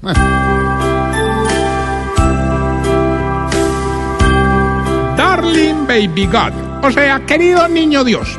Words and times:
Darling 5.16 5.88
Baby 5.88 6.26
God, 6.26 6.52
o 6.84 6.90
sea, 6.92 7.18
querido 7.26 7.66
niño 7.66 8.04
Dios, 8.04 8.38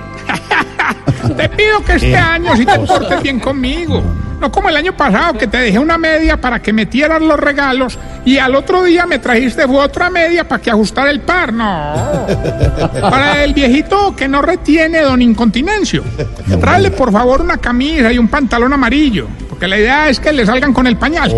te 1.35 1.49
pido 1.49 1.83
que 1.83 1.95
este 1.95 2.15
año 2.15 2.55
si 2.55 2.65
te 2.65 2.79
portes 2.79 3.21
bien 3.21 3.41
conmigo. 3.41 4.01
No 4.39 4.49
como 4.53 4.69
el 4.69 4.77
año 4.77 4.95
pasado 4.95 5.33
que 5.33 5.47
te 5.47 5.57
dejé 5.57 5.79
una 5.79 5.97
media 5.97 6.39
para 6.39 6.61
que 6.61 6.71
metieras 6.71 7.21
los 7.21 7.37
regalos 7.37 7.99
y 8.23 8.37
al 8.37 8.55
otro 8.55 8.83
día 8.83 9.05
me 9.05 9.19
trajiste 9.19 9.65
otra 9.65 10.09
media 10.09 10.47
para 10.47 10.61
que 10.61 10.71
ajustara 10.71 11.09
el 11.09 11.19
par. 11.19 11.51
No. 11.51 11.93
Para 13.01 13.43
el 13.43 13.53
viejito 13.53 14.15
que 14.15 14.29
no 14.29 14.41
retiene 14.41 15.01
don 15.01 15.21
Incontinencio. 15.21 16.05
Tráele 16.61 16.91
por 16.91 17.11
favor 17.11 17.41
una 17.41 17.57
camisa 17.57 18.13
y 18.13 18.17
un 18.17 18.29
pantalón 18.29 18.71
amarillo. 18.71 19.27
Porque 19.59 19.67
la 19.67 19.77
idea 19.77 20.07
es 20.07 20.21
que 20.21 20.31
le 20.31 20.45
salgan 20.45 20.71
con 20.71 20.87
el 20.87 20.95
pañal. 20.95 21.29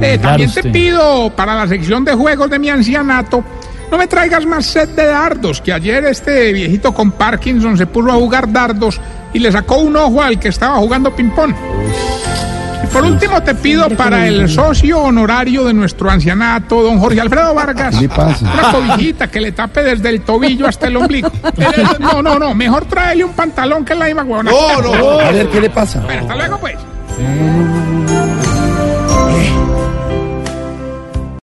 Eh, 0.00 0.18
también 0.18 0.50
te 0.50 0.62
pido 0.62 1.30
para 1.36 1.54
la 1.54 1.68
sección 1.68 2.02
de 2.02 2.14
juegos 2.14 2.48
de 2.48 2.58
mi 2.58 2.70
ancianato, 2.70 3.44
no 3.90 3.98
me 3.98 4.06
traigas 4.06 4.46
más 4.46 4.64
set 4.64 4.90
de 4.90 5.04
dardos, 5.04 5.60
que 5.60 5.72
ayer 5.72 6.04
este 6.06 6.52
viejito 6.52 6.92
con 6.92 7.12
Parkinson 7.12 7.76
se 7.76 7.86
puso 7.86 8.10
a 8.10 8.14
jugar 8.14 8.50
dardos 8.50 8.98
y 9.34 9.38
le 9.38 9.52
sacó 9.52 9.76
un 9.76 9.96
ojo 9.96 10.22
al 10.22 10.40
que 10.40 10.48
estaba 10.48 10.76
jugando 10.76 11.14
ping-pong. 11.14 11.54
Y 12.84 12.86
por 12.86 13.02
último 13.02 13.42
te 13.42 13.54
pido 13.54 13.88
para 13.90 14.26
el 14.28 14.46
socio 14.48 15.00
honorario 15.00 15.64
de 15.64 15.72
nuestro 15.72 16.10
ancianato, 16.10 16.82
don 16.82 16.98
Jorge 16.98 17.18
Alfredo 17.18 17.54
Vargas, 17.54 17.94
una 17.94 18.72
cobijita 18.72 19.30
que 19.30 19.40
le 19.40 19.52
tape 19.52 19.82
desde 19.82 20.10
el 20.10 20.20
tobillo 20.20 20.66
hasta 20.66 20.88
el 20.88 20.96
ombligo. 20.98 21.30
No, 21.98 22.20
no, 22.20 22.38
no, 22.38 22.54
mejor 22.54 22.84
tráele 22.84 23.24
un 23.24 23.32
pantalón 23.32 23.84
que 23.84 23.94
la 23.94 24.04
misma 24.04 24.24
huevona. 24.24 24.50
No, 24.50 24.82
no, 24.82 25.20
a 25.20 25.30
ver, 25.30 25.48
¿qué 25.48 25.60
le 25.62 25.70
pasa? 25.70 26.00
Bueno, 26.00 26.22
hasta 26.22 26.36
luego 26.36 26.58
pues. 26.58 26.76